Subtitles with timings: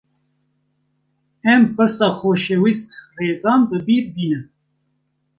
[1.53, 4.43] Em pirsa xoşewîst Rêzan bi bîr bînin